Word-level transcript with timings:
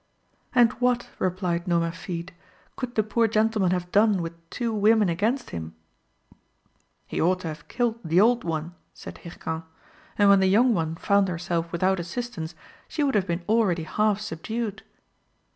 "And 0.55 0.71
what," 0.81 1.09
replied 1.19 1.65
Nomerfide, 1.67 2.31
"could 2.75 2.95
the 2.95 3.03
poor 3.03 3.27
gentleman 3.27 3.69
have 3.69 3.91
done 3.91 4.19
with 4.23 4.33
two 4.49 4.73
women 4.73 5.09
against 5.09 5.51
him?" 5.51 5.75
"He 7.05 7.21
ought 7.21 7.41
to 7.41 7.47
have 7.49 7.67
killed 7.67 7.99
the 8.03 8.19
old 8.19 8.43
one," 8.43 8.73
said 8.95 9.19
Hircan, 9.19 9.61
"and 10.17 10.27
when 10.27 10.39
the 10.39 10.47
young 10.47 10.73
one 10.73 10.95
found 10.95 11.27
herself 11.27 11.71
without 11.71 11.99
assistance 11.99 12.55
she 12.87 13.03
would 13.03 13.13
have 13.13 13.27
been 13.27 13.43
already 13.47 13.83
half 13.83 14.19
subdued." 14.19 14.81